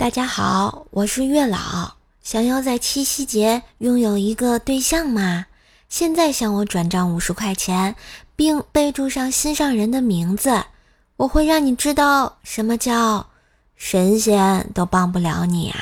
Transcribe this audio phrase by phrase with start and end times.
[0.00, 5.44] 大家好，我是月老，想要在七夕节拥有一个对象吗？
[5.90, 7.94] 现在向我转账五十块钱，
[8.34, 10.64] 并备注上心上人的名字，
[11.18, 13.26] 我会让你知道什么叫
[13.76, 15.78] 神仙都帮不了你啊！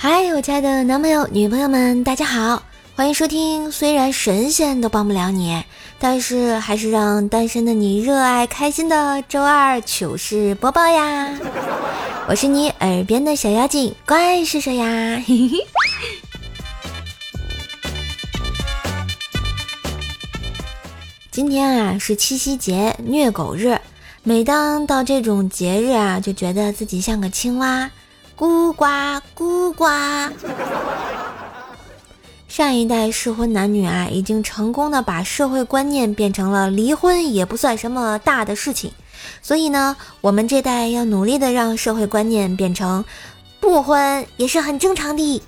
[0.00, 2.62] 嗨，我亲爱的男朋友、女朋友们，大家好，
[2.94, 3.72] 欢迎收听。
[3.72, 5.64] 虽然神仙都帮不了你，
[5.98, 11.36] 但是还是让单身的你热爱开心的周二糗事播报呀！
[12.30, 15.20] 我是你耳边的小妖精，乖是谁呀？
[15.26, 15.58] 嘿嘿。
[21.32, 23.76] 今天啊是七夕节，虐狗日。
[24.22, 27.90] 每当到这种节日啊，就觉得自己像个青蛙。
[28.38, 28.86] 孤呱
[29.34, 29.84] 孤呱！
[32.46, 38.92] 上一代适婚男女啊，已经成功的把社会观念变成了离婚也不算什么大的事情，
[39.42, 43.04] 所以呢，我们这代要努力的让社会观念变成
[43.58, 45.42] 不婚也是很正常的。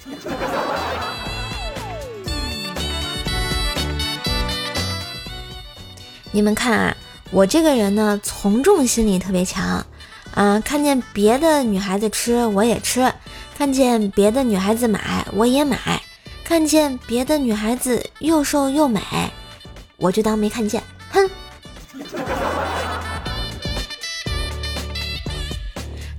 [6.32, 6.96] 你们看啊，
[7.30, 9.86] 我这个人呢，从众心理特别强。
[10.34, 13.10] 啊，看见别的女孩子吃，我也吃；
[13.58, 15.76] 看见别的女孩子买，我也买；
[16.44, 19.00] 看见别的女孩子又瘦又美，
[19.96, 20.82] 我就当没看见。
[21.10, 21.28] 哼！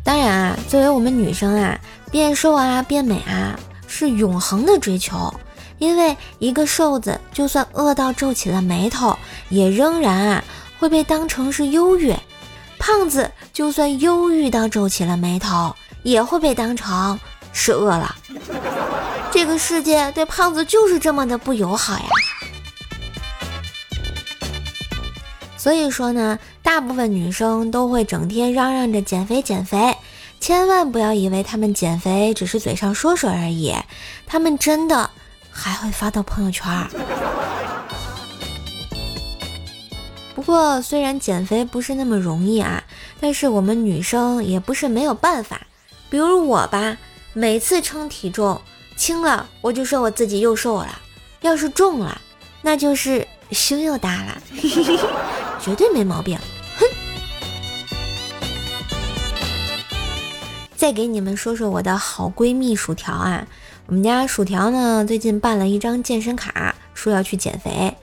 [0.03, 1.79] 当然啊，作为我们女生啊，
[2.11, 5.33] 变瘦啊、变美啊，是永恒的追求。
[5.77, 9.17] 因为一个瘦子，就算饿到皱起了眉头，
[9.49, 10.43] 也仍然啊
[10.77, 12.19] 会被当成是优越。
[12.77, 17.19] 胖子就算忧郁到皱起了眉头，也会被当成
[17.51, 18.15] 是饿了。
[19.31, 22.05] 这个世界对胖子就是这么的不友好呀。
[25.57, 29.95] 所以说呢，大部分女生都会整天嚷嚷着减肥减肥，
[30.39, 33.75] 千万不要以为她们减肥只是嘴上说说而已，
[34.25, 35.09] 她们真的
[35.51, 36.65] 还会发到朋友圈。
[40.41, 42.83] 不过，虽然减肥不是那么容易啊，
[43.19, 45.67] 但是我们女生也不是没有办法。
[46.09, 46.97] 比如我吧，
[47.33, 48.59] 每次称体重
[48.97, 50.99] 轻了，我就说我自己又瘦了；
[51.41, 52.19] 要是重了，
[52.63, 54.41] 那就是胸又大了，
[55.61, 56.39] 绝对没毛病。
[56.79, 56.87] 哼！
[60.75, 63.45] 再给你们说说我的好闺蜜薯条啊，
[63.85, 67.95] 我们家薯条呢，最近办了一张健身卡，说要去减肥，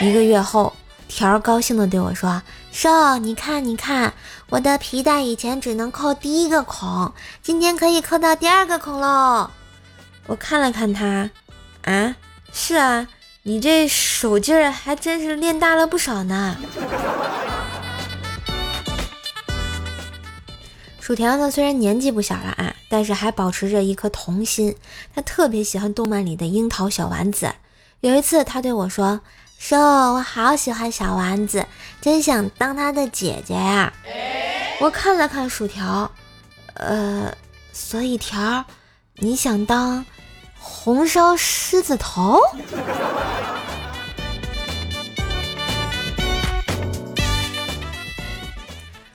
[0.00, 0.72] 一个月后。
[1.08, 4.12] 条高兴的对我说：“瘦，你看，你看，
[4.50, 9.50] 我的皮带以前只能扣第一个孔，今天可以扣到第二个孔喽。”
[10.28, 11.30] 我看了看他，
[11.84, 12.14] 啊，
[12.52, 13.08] 是啊，
[13.42, 16.56] 你这手劲儿还真是练大了不少呢。
[21.00, 24.76] 薯条呢，虽然年纪不小了啊，但是还保持着一颗童心，
[25.14, 27.54] 他特别喜欢动漫里的樱桃小丸子。
[28.00, 29.20] 有一次，他对我说。
[29.58, 31.66] 说，我好喜欢小丸子，
[32.00, 33.92] 真想当他的姐姐呀！
[34.80, 36.10] 我看了看薯条，
[36.74, 37.34] 呃，
[37.72, 38.64] 所以条，
[39.16, 40.06] 你想当
[40.58, 42.38] 红烧狮子头？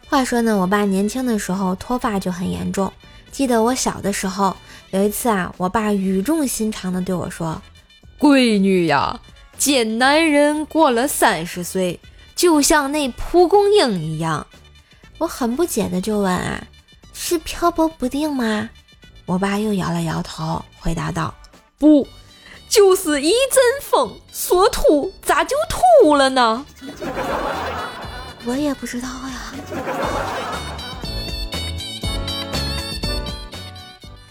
[0.10, 2.92] 话说呢，我爸年轻的时候脱发就很严重。
[3.32, 4.56] 记得我小的时候，
[4.92, 7.60] 有一次啊，我爸语重心长的对我说
[8.20, 9.20] ：“闺女呀。”
[9.64, 11.98] 见男人过了三十岁，
[12.36, 14.46] 就像那蒲公英一样。
[15.20, 16.62] 我很不解的就问啊，
[17.14, 18.70] 是漂泊不定吗？
[19.26, 21.34] 我爸又摇了摇头，回答道：
[21.80, 22.06] 不，
[22.68, 25.56] 就是一阵风说吐咋就
[26.02, 26.66] 吐了呢？
[28.44, 29.54] 我也不知道呀。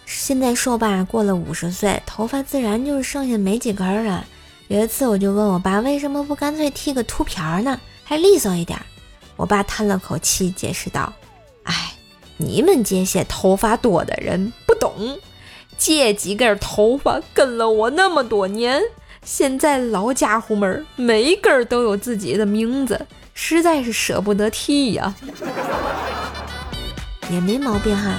[0.04, 4.26] 现在瘦爸过了五十岁，头发自然就是剩下没几根了。
[4.72, 8.80] 有一次，我就问我爸为什么不干脆剃个秃瓢呢，还利索一点。
[9.36, 11.12] 我爸叹了口气，解释道
[11.64, 11.92] ：“哎，
[12.38, 15.18] 你们这些头发多的人不懂，
[15.76, 18.80] 这几根头发跟了我那么多年，
[19.22, 25.14] 现在老家伙们每根都有自己的名字，实在是舍不得剃呀。
[27.30, 28.14] 也没毛病哈。”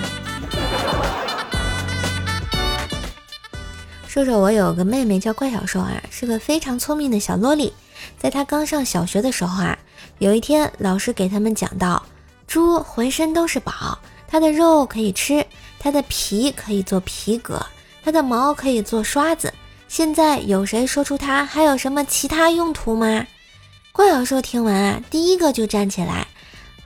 [4.14, 7.74] 说说我有个妹妹叫怪小兽啊，是个非常聪明的小萝莉。
[8.20, 9.76] 在她刚上小学的时候啊，
[10.20, 12.06] 有一天老师给他们讲到，
[12.46, 15.44] 猪浑身都是宝，它的肉可以吃，
[15.80, 17.60] 它的皮可以做皮革，
[18.04, 19.52] 它的毛可以做刷子。
[19.88, 23.26] 现在有谁说出它还有什么其他用途吗？
[23.94, 26.28] 怪小兽听完啊，第一个就站起来，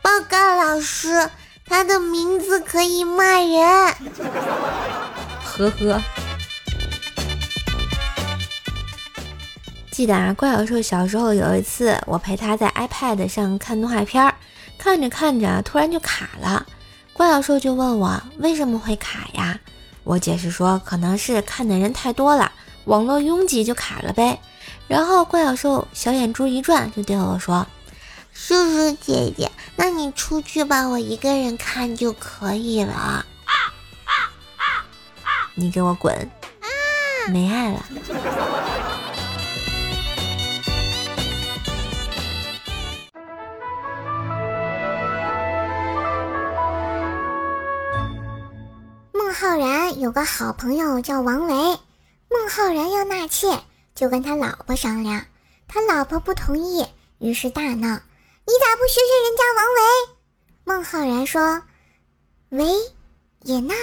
[0.02, 1.30] 报告老师，
[1.66, 3.94] 它的名字可以骂人。
[5.44, 6.02] 呵呵。
[9.98, 14.32] 记得啊，怪小兽小时候有一次，我陪他在 iPad 上看动画片儿，
[14.78, 16.64] 看着看着突然就卡了。
[17.14, 19.60] 怪小兽就问我为什么会卡呀？
[20.04, 22.52] 我解释说可能是看的人太多了，
[22.86, 24.40] 网络拥挤就卡了呗。
[24.88, 27.66] 然后怪小兽小眼珠一转，就对我说
[28.32, 33.26] ：“叔叔姐姐，那你出去吧，我一个人看就可以了。”啊
[34.06, 34.14] 啊
[34.58, 34.64] 啊
[35.24, 36.16] 啊你给我滚！
[37.30, 37.84] 没爱了。
[50.08, 51.54] 有个好朋友叫王维，
[52.30, 53.60] 孟浩然要纳妾，
[53.94, 55.26] 就跟他老婆商量，
[55.68, 56.88] 他老婆不同意，
[57.20, 57.90] 于是大闹
[58.48, 59.82] ：“你咋不学学人家王维？”
[60.64, 61.62] 孟浩然说
[62.48, 62.74] ：“维
[63.42, 63.76] 也纳。”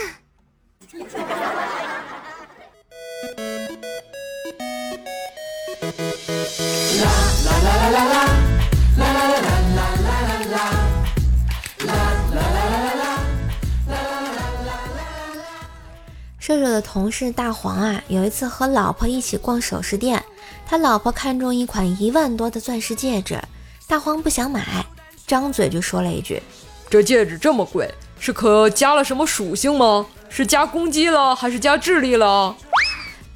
[16.47, 20.23] 射手的同事大黄啊，有一次和老婆一起逛首饰店，
[20.67, 23.41] 他老婆看中一款一万多的钻石戒指，
[23.87, 24.85] 大黄不想买，
[25.27, 26.43] 张嘴就说了一句
[26.91, 30.05] ：“这戒指这么贵，是可加了什么属性吗？
[30.29, 32.55] 是加攻击了，还是加智力了？”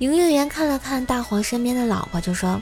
[0.01, 2.61] 营业员看了看大黄身边的老婆，就说：“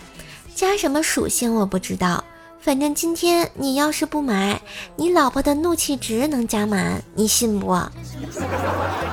[0.54, 2.22] 加什么属性我不知道，
[2.60, 4.60] 反正今天你要是不买，
[4.94, 7.66] 你老婆的怒气值能加满，你信不？”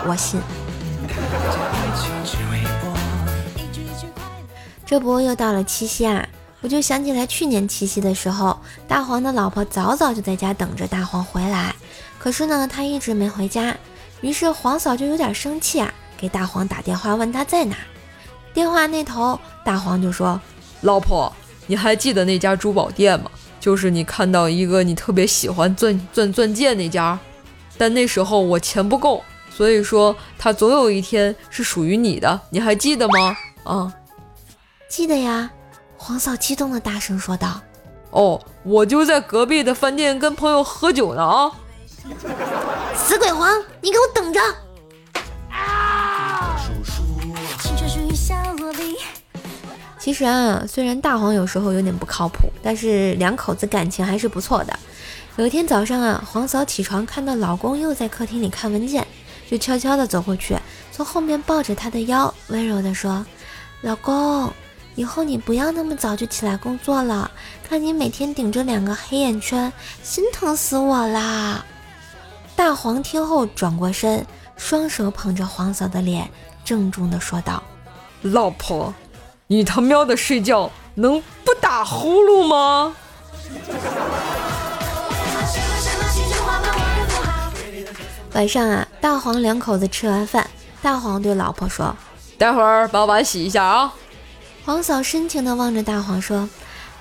[0.06, 0.40] 我信。
[4.86, 6.28] 这不又到了七夕啊，
[6.62, 11.76] 我就想起来去年七夕的时候，大黄的老婆早早就在家等着大黄回来，
[12.20, 13.76] 可是呢，他一直没回家。
[14.22, 17.76] 于是黄嫂就有点生气啊，给大黄打电话问他在哪。
[18.54, 20.40] 电话那头，大黄就说
[20.82, 21.32] ：“老婆，
[21.66, 23.30] 你还记得那家珠宝店吗？
[23.60, 27.18] 就是你看到一个你特别喜欢钻钻钻戒那家，
[27.78, 33.38] 但那时候我钱不够。”所以说，他总有一天是属于你的，你还记得吗？
[33.64, 33.94] 啊，
[34.96, 35.50] 记得呀！
[35.98, 37.60] 黄嫂激动的大声说道
[38.14, 41.52] ：“哦，我就在隔壁的饭店跟朋友喝酒呢啊！”
[42.96, 44.40] 死鬼黄，你给我等着！
[49.98, 54.78] 其实啊，虽然大黄有时候有点不靠谱，但是两口子感情还是不错的。
[55.38, 59.08] 有一天早上啊，黄嫂起床看到老公又在客厅里看文件。
[59.50, 60.56] 就悄悄地走过去，
[60.92, 63.26] 从后面抱着他的腰，温柔地说
[63.82, 64.52] ：“老公，
[64.96, 67.30] 以后你不要那么早就起来工作了。
[67.68, 69.72] 看你每天顶着两个黑眼圈，
[70.04, 71.66] 心疼死我啦！”
[72.56, 74.26] 大黄听后转过身，
[74.56, 76.30] 双手捧着黄嫂的脸，
[76.64, 77.64] 郑重的说道
[78.22, 78.94] ：“老婆，
[79.48, 82.96] 你他喵的睡觉能不打呼噜吗？”
[88.34, 90.48] 晚上啊，大黄两口子吃完饭，
[90.82, 91.96] 大黄对老婆说
[92.38, 93.94] ：“待会儿把碗洗一下啊。”
[94.66, 96.48] 黄嫂深情地望着大黄说：“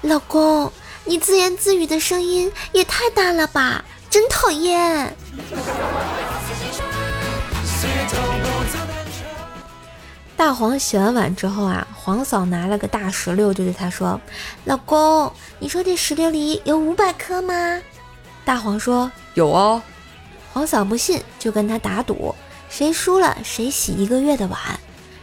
[0.02, 0.72] 老公，
[1.04, 5.16] 你自言自语的声音也太大了吧，真讨厌。”
[10.36, 14.20] 大黄洗完碗之后啊，黄嫂拿了个大石榴，就对他说
[14.66, 17.80] ：“老公，你说这石榴里有五百颗吗？”
[18.44, 19.80] 大黄说：“有啊。”
[20.52, 22.34] 黄嫂不信，就跟他打赌，
[22.68, 24.58] 谁输了谁洗一个月的碗。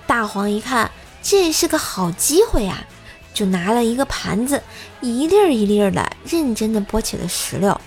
[0.07, 0.89] 大黄一看
[1.21, 2.85] 这是个好机会呀，
[3.33, 4.61] 就拿了一个盘子，
[5.01, 7.79] 一粒儿一粒儿的认真的剥起了石榴。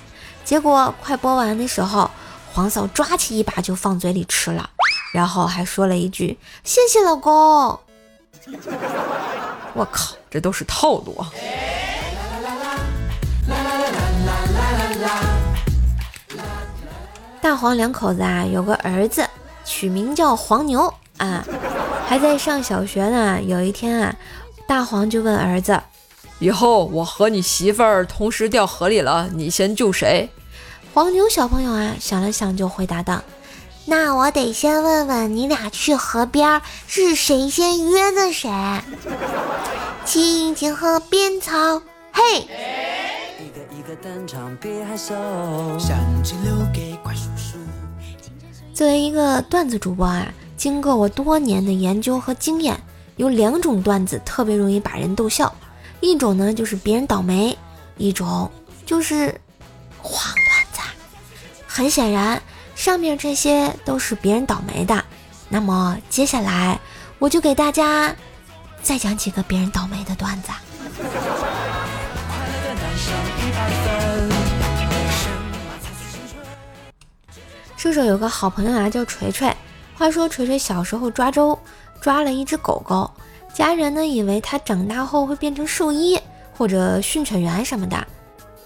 [0.45, 2.11] 结果快剥完的时候，
[2.53, 4.71] 黄嫂抓起一把就放嘴里吃了，
[5.13, 7.79] 然后还说了一句：“谢谢老公。”
[9.75, 11.31] 我靠，这都是套路啊！
[17.41, 19.27] 大黄两口子啊，有个儿子，
[19.65, 21.45] 取名叫黄牛啊，
[22.07, 23.41] 还在上小学呢。
[23.43, 24.17] 有一天啊，
[24.67, 25.81] 大黄就问儿子
[26.39, 30.29] ：“以后我和你媳妇儿同时掉河里了，你先救谁？”
[30.93, 33.23] 黄牛小朋友啊，想了想就回答道
[33.87, 38.51] ：“那我得先问问你俩去河边是谁先约的谁。”
[40.05, 41.81] 青青河边草，
[42.13, 42.47] 嘿。
[48.75, 50.27] 作为一个段子主播啊，
[50.63, 52.81] 经过我多年的研究和经验，
[53.17, 55.53] 有两种段子特别容易把人逗笑，
[55.99, 57.59] 一种呢就是别人倒霉，
[57.97, 58.49] 一种
[58.87, 59.35] 就是
[59.99, 60.81] 黄段子。
[61.67, 62.41] 很显然，
[62.77, 65.05] 上面这些都是别人倒霉的。
[65.49, 66.79] 那么接下来
[67.19, 68.15] 我就给大家
[68.85, 70.53] 再讲几个别人倒霉的段子。
[77.77, 79.53] 射手有个好朋友啊，叫锤锤。
[80.03, 81.57] 话说锤锤小时候抓周，
[82.01, 83.09] 抓了一只狗狗，
[83.55, 86.19] 家人呢以为他长大后会变成兽医
[86.53, 88.05] 或者训犬员什么的，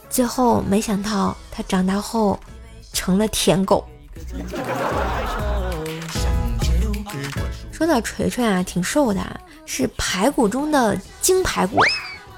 [0.09, 2.41] 最后没想到他长大后
[2.95, 3.87] 成了舔狗。
[7.71, 9.21] 说到锤锤啊，挺瘦的，
[9.67, 11.77] 是排骨中的精排骨。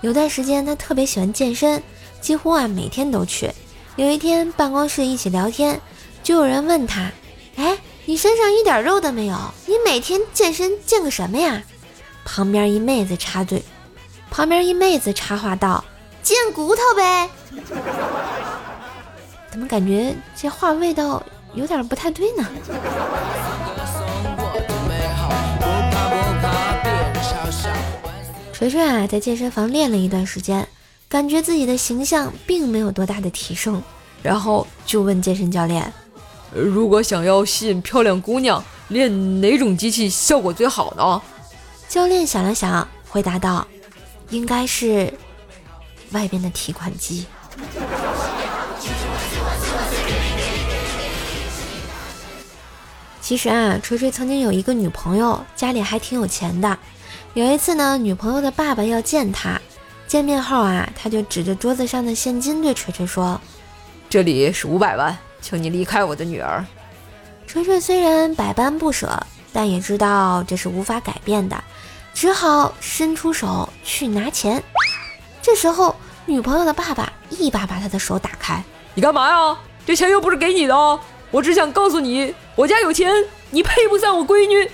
[0.01, 1.81] 有段时间他特别喜欢健身，
[2.21, 3.49] 几乎啊每天都去。
[3.95, 5.81] 有一天办公室一起聊天，
[6.25, 7.09] 就有人问他
[7.55, 7.79] ：“哎，
[8.09, 9.37] 你身上一点肉都没有，
[9.67, 11.63] 你每天健身健个什么呀？”
[12.25, 13.63] 旁边一妹子插嘴，
[14.31, 15.85] 旁边一妹子插话道
[16.25, 17.29] ：“健骨头呗。”
[19.53, 21.23] 怎么感觉这话味道
[21.53, 22.47] 有点不太对呢？
[28.55, 30.67] 锤锤啊，在健身房练了一段时间，
[31.11, 33.83] 感觉自己的形象并没有多大的提升，
[34.23, 35.93] 然后就问健身教练
[36.55, 41.23] ：“如果想要吸引漂亮姑娘，练哪种机器效果最好呢？”
[41.89, 43.67] 教练想了想，回答道
[44.31, 45.13] ：“应该是
[46.13, 47.27] 外边的提款机。”
[53.21, 56.79] 其实啊，锤锤曾经有一个女朋友，家里还挺有钱的。
[57.35, 59.61] 有一次呢，女朋友的爸爸要见他，
[60.07, 63.39] 见面后啊，他就指着桌子上的现金对锤锤说
[64.09, 66.65] ：“这里是五百万，请你离开我的女儿。”
[67.47, 69.19] 锤锤虽然百般不舍，
[69.53, 71.57] 但也知道这是无法改变的，
[72.13, 74.63] 只好伸出手去拿钱。
[75.41, 79.59] 这时候，女朋友的爸爸一把把他的手打开：“你干嘛呀？
[79.87, 83.11] 这钱又不是给你的，我只想告诉你，我家有钱，
[83.51, 84.71] 你配不上我闺女。”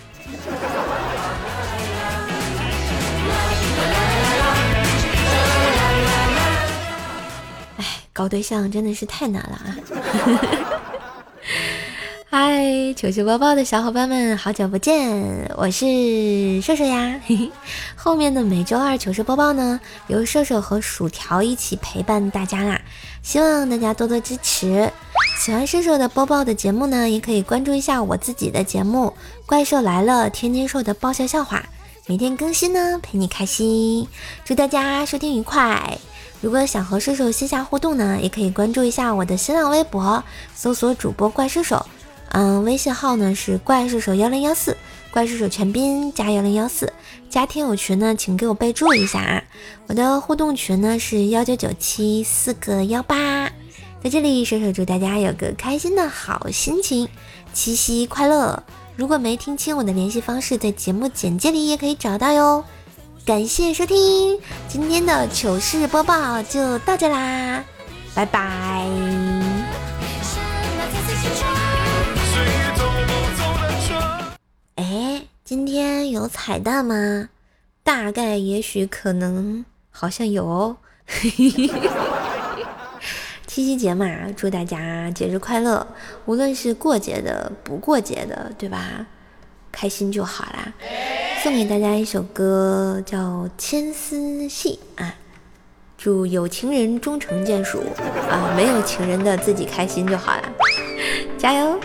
[8.14, 9.74] 搞对象真的是太难了啊！
[12.30, 17.20] 嗨，糗事播报的小伙伴们，好久不见，我是瘦瘦呀。
[17.96, 22.80] 后面的每周二糗事播报呢，由瘦瘦和薯条一起陪伴大家啦，
[23.24, 24.88] 希望大家多多支持。
[25.40, 29.12] 喜欢瘦瘦的播报的节目呢，也可以关注一下我自己的节目
[29.46, 31.64] 《怪兽来了》，天天瘦的爆笑笑话，
[32.06, 34.06] 每天更新呢，陪你开心。
[34.44, 35.98] 祝大家收听愉快！
[36.44, 40.22] 如果想和射手线下互动呢，也可以关注一下我的新浪微博，
[40.54, 41.86] 搜索主播怪射手，
[42.32, 44.76] 嗯，微信号呢是怪射手幺零幺四，
[45.10, 46.92] 怪射手全拼加幺零幺四，
[47.30, 49.42] 加听友群呢，请给我备注一下啊，
[49.86, 53.50] 我的互动群呢是幺九九七四个幺八，
[54.02, 57.08] 在这里射手祝大家有个开心的好心情，
[57.54, 58.62] 七夕快乐！
[58.96, 62.62] 如果没听清我的联系方式，在节目简介里也可以找到哟。
[63.26, 64.38] 感谢收听
[64.68, 67.64] 今天的糗事播报，就到这啦，
[68.14, 68.86] 拜拜。
[74.74, 77.30] 哎，今天有彩蛋吗？
[77.82, 80.76] 大概、也许、可能，好像有哦。
[83.46, 85.86] 七夕节嘛，祝大家节日快乐，
[86.26, 89.06] 无论是过节的、不过节的，对吧？
[89.72, 90.74] 开心就好啦。
[91.44, 93.18] 送给大家一首歌，叫
[93.58, 95.14] 《牵丝戏》啊，
[95.98, 97.84] 祝有情人终成眷属
[98.30, 100.42] 啊，没有情人的自己开心就好了，
[101.36, 101.78] 加油！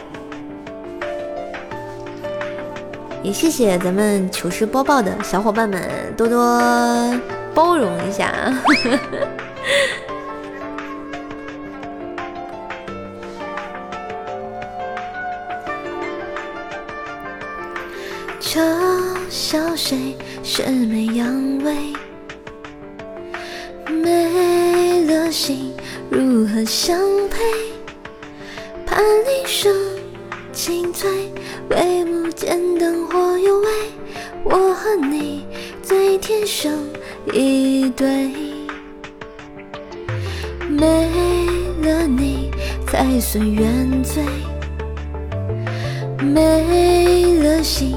[3.21, 5.83] 也谢谢咱们糗事播报的小伙伴们
[6.15, 6.39] 多多
[7.53, 8.33] 包容一下。
[10.07, 10.08] 嘲
[19.51, 21.25] 笑谁魑魅魍
[21.63, 21.95] 魉，
[23.91, 25.73] 没了心
[26.07, 26.99] 如何相
[27.31, 27.39] 配？
[28.85, 29.75] 盼一生
[30.53, 31.09] 清脆，
[31.71, 33.67] 帷幕间灯火幽微，
[34.43, 35.43] 我和你
[35.81, 36.87] 最天生
[37.33, 38.29] 一对。
[40.69, 41.09] 没
[41.81, 42.51] 了你
[42.85, 44.21] 才算原罪，
[46.19, 47.95] 没了心。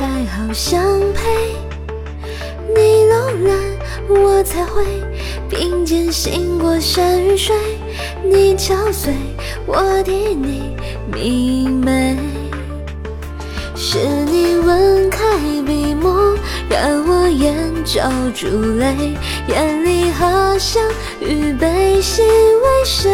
[0.00, 1.28] 才好相配，
[2.74, 3.54] 你柔软，
[4.08, 4.82] 我才会
[5.46, 7.54] 并肩行过山与水；
[8.24, 9.10] 你憔悴，
[9.66, 10.74] 我替你
[11.12, 12.16] 明媚。
[13.76, 15.22] 是你吻开
[15.66, 16.34] 笔墨，
[16.70, 17.54] 让我眼
[17.84, 18.46] 角珠
[18.78, 19.14] 泪，
[19.48, 20.82] 眼里好像
[21.20, 23.10] 与悲喜为谁？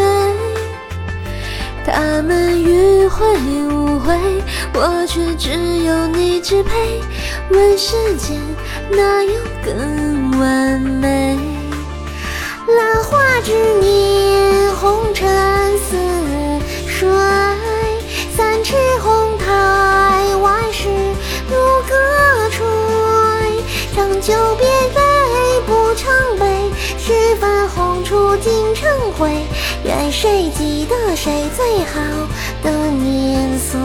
[1.85, 3.25] 他们迂回
[3.73, 4.15] 无悔，
[4.79, 5.49] 我却只
[5.83, 7.01] 有你支配。
[7.49, 8.39] 问世间
[8.91, 9.33] 哪有
[9.65, 11.35] 更完美？
[12.67, 15.27] 兰花之年，红尘
[15.79, 15.97] 似
[16.87, 17.09] 水，
[18.35, 20.87] 三尺红台，万事
[21.49, 21.55] 如
[21.89, 21.95] 歌
[22.51, 22.63] 吹。
[23.95, 25.01] 长久别悲
[25.65, 29.31] 不成悲，十分红烛尽成灰。
[29.83, 31.99] 愿谁记得谁最好
[32.61, 33.79] 的年岁？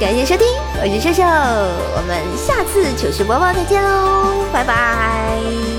[0.00, 0.46] 感谢收听，
[0.80, 5.77] 我是秀秀，我们下次糗事播报再见喽，拜拜。